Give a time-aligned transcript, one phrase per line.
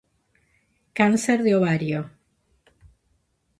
[0.97, 1.99] Cáncer de ovario